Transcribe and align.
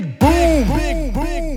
big 0.00 0.18
boom. 0.18 0.76
Big, 0.76 1.12
big, 1.12 1.49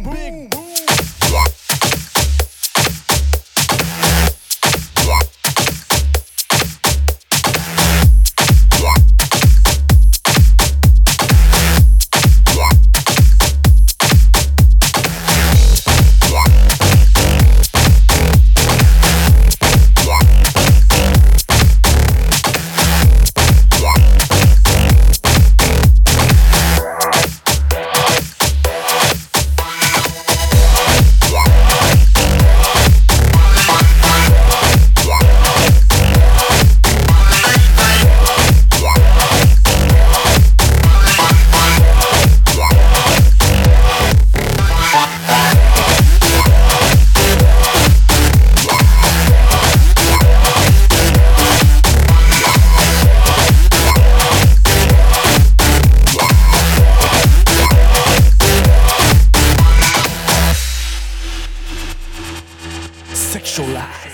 sexualized. 63.34 64.13